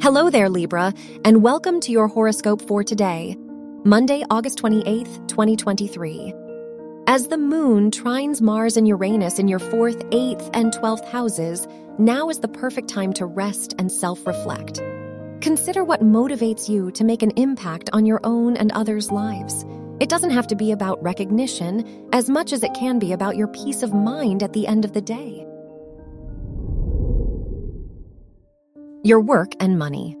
Hello 0.00 0.30
there, 0.30 0.48
Libra, 0.48 0.94
and 1.24 1.42
welcome 1.42 1.80
to 1.80 1.90
your 1.90 2.06
horoscope 2.06 2.62
for 2.62 2.84
today, 2.84 3.36
Monday, 3.84 4.22
August 4.30 4.56
28th, 4.62 5.26
2023. 5.26 6.32
As 7.08 7.26
the 7.26 7.36
moon 7.36 7.90
trines 7.90 8.40
Mars 8.40 8.76
and 8.76 8.86
Uranus 8.86 9.40
in 9.40 9.48
your 9.48 9.58
fourth, 9.58 10.00
eighth, 10.12 10.50
and 10.54 10.72
twelfth 10.72 11.04
houses, 11.08 11.66
now 11.98 12.30
is 12.30 12.38
the 12.38 12.46
perfect 12.46 12.88
time 12.88 13.12
to 13.14 13.26
rest 13.26 13.74
and 13.76 13.90
self 13.90 14.24
reflect. 14.24 14.80
Consider 15.40 15.82
what 15.82 16.00
motivates 16.00 16.68
you 16.68 16.92
to 16.92 17.02
make 17.02 17.24
an 17.24 17.32
impact 17.32 17.90
on 17.92 18.06
your 18.06 18.20
own 18.22 18.56
and 18.56 18.70
others' 18.70 19.10
lives. 19.10 19.66
It 19.98 20.08
doesn't 20.08 20.30
have 20.30 20.46
to 20.46 20.54
be 20.54 20.70
about 20.70 21.02
recognition 21.02 22.08
as 22.12 22.30
much 22.30 22.52
as 22.52 22.62
it 22.62 22.72
can 22.72 23.00
be 23.00 23.12
about 23.12 23.36
your 23.36 23.48
peace 23.48 23.82
of 23.82 23.92
mind 23.92 24.44
at 24.44 24.52
the 24.52 24.68
end 24.68 24.84
of 24.84 24.92
the 24.92 25.02
day. 25.02 25.47
Your 29.04 29.20
work 29.20 29.52
and 29.60 29.78
money. 29.78 30.16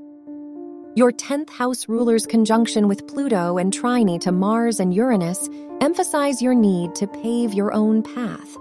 Your 0.94 1.10
10th 1.10 1.50
house 1.50 1.88
ruler's 1.88 2.26
conjunction 2.26 2.86
with 2.86 3.08
Pluto 3.08 3.58
and 3.58 3.72
trine 3.72 4.20
to 4.20 4.30
Mars 4.30 4.78
and 4.78 4.94
Uranus 4.94 5.48
emphasize 5.80 6.40
your 6.40 6.54
need 6.54 6.94
to 6.94 7.08
pave 7.08 7.52
your 7.54 7.72
own 7.72 8.04
path. 8.04 8.56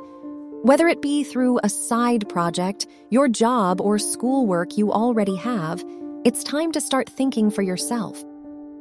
Whether 0.63 0.87
it 0.87 1.03
be 1.03 1.23
through 1.23 1.59
a 1.61 1.69
side 1.69 2.27
project, 2.29 2.87
your 3.11 3.27
job, 3.27 3.79
or 3.79 3.99
schoolwork 3.99 4.75
you 4.75 4.91
already 4.91 5.35
have, 5.35 5.85
it's 6.25 6.43
time 6.43 6.71
to 6.71 6.81
start 6.81 7.07
thinking 7.07 7.51
for 7.51 7.61
yourself. 7.61 8.23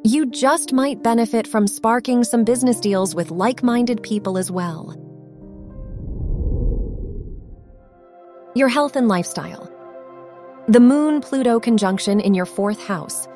You 0.04 0.24
just 0.24 0.73
might 0.73 1.02
benefit 1.02 1.46
from 1.46 1.66
sparking 1.66 2.24
some 2.24 2.45
business 2.45 2.80
deals 2.80 3.14
with 3.14 3.30
like 3.30 3.62
minded 3.62 4.02
people 4.02 4.38
as 4.38 4.50
well. 4.50 4.96
Your 8.54 8.68
health 8.68 8.96
and 8.96 9.06
lifestyle. 9.06 9.75
The 10.68 10.80
Moon 10.80 11.20
Pluto 11.20 11.60
conjunction 11.60 12.18
in 12.18 12.34
your 12.34 12.45
fourth 12.45 12.84
house, 12.84 13.28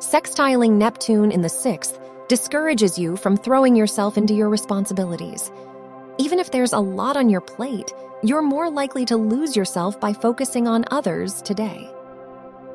sextiling 0.00 0.72
Neptune 0.72 1.32
in 1.32 1.40
the 1.40 1.48
sixth, 1.48 1.98
discourages 2.28 2.98
you 2.98 3.16
from 3.16 3.38
throwing 3.38 3.74
yourself 3.74 4.18
into 4.18 4.34
your 4.34 4.50
responsibilities. 4.50 5.50
Even 6.18 6.38
if 6.38 6.50
there's 6.50 6.74
a 6.74 6.78
lot 6.78 7.16
on 7.16 7.30
your 7.30 7.40
plate, 7.40 7.94
you're 8.22 8.42
more 8.42 8.68
likely 8.68 9.06
to 9.06 9.16
lose 9.16 9.56
yourself 9.56 9.98
by 9.98 10.12
focusing 10.12 10.68
on 10.68 10.84
others 10.90 11.40
today. 11.40 11.90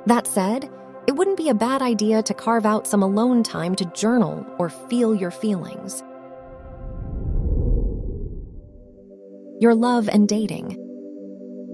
That 0.08 0.26
said, 0.26 0.72
it 1.06 1.16
wouldn't 1.16 1.38
be 1.38 1.50
a 1.50 1.54
bad 1.54 1.84
idea 1.84 2.24
to 2.24 2.34
carve 2.34 2.66
out 2.66 2.88
some 2.88 3.04
alone 3.04 3.44
time 3.44 3.76
to 3.76 3.86
journal 3.86 4.44
or 4.58 4.70
feel 4.70 5.14
your 5.14 5.30
feelings. 5.30 6.02
Your 9.62 9.76
love 9.76 10.10
and 10.10 10.28
dating. 10.28 10.78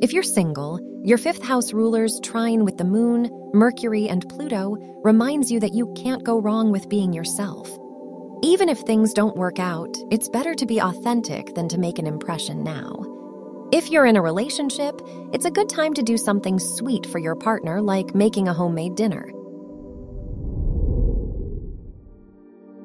If 0.02 0.11
you're 0.11 0.22
single, 0.22 0.81
your 1.06 1.20
fifth 1.20 1.44
house 1.44 1.72
ruler's 1.72 2.20
trine 2.22 2.66
with 2.66 2.80
the 2.80 2.84
moon, 2.84 3.30
Mercury, 3.53 4.09
and 4.09 4.28
Pluto 4.28 4.75
reminds 5.03 5.52
you 5.52 5.59
that 5.59 5.75
you 5.75 5.94
can't 5.94 6.23
go 6.23 6.42
wrong 6.42 6.72
with 6.72 6.89
being 6.89 7.14
yourself. 7.14 7.70
Even 8.42 8.70
if 8.70 8.80
things 8.80 9.14
don't 9.14 9.38
work 9.38 9.59
out, 9.59 9.95
it's 10.09 10.30
better 10.30 10.56
to 10.56 10.66
be 10.66 10.81
authentic 10.81 11.53
than 11.53 11.70
to 11.70 11.78
make 11.78 12.00
an 12.00 12.08
impression 12.08 12.64
now. 12.64 13.06
If 13.72 13.92
you're 13.92 14.08
in 14.08 14.16
a 14.16 14.22
relationship, 14.22 15.00
it's 15.31 15.45
a 15.45 15.52
good 15.52 15.70
time 15.70 15.94
to 15.94 16.02
do 16.02 16.17
something 16.17 16.58
sweet 16.58 17.06
for 17.06 17.20
your 17.20 17.36
partner, 17.36 17.83
like 17.83 18.16
making 18.16 18.48
a 18.48 18.53
homemade 18.53 18.95
dinner. 18.95 19.30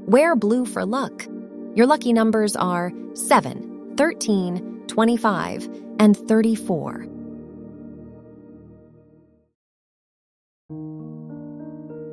Wear 0.07 0.37
blue 0.37 0.67
for 0.67 0.85
luck. 0.85 1.27
Your 1.75 1.87
lucky 1.87 2.13
numbers 2.13 2.55
are 2.55 2.93
7, 3.15 3.95
13, 3.97 4.85
25, 4.89 5.69
and 5.99 6.15
34. 6.29 7.20